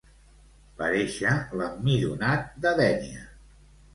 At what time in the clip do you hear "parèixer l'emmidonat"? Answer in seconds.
0.79-2.49